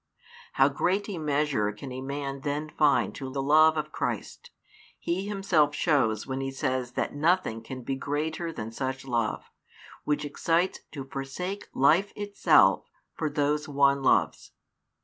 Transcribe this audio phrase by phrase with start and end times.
[0.53, 4.49] How great a measure can a man then find to the love of Christ,
[4.97, 9.51] He Himself shows when He says that nothing can be greater than such love,
[10.03, 14.53] which excites to forsake life itself for those one loves.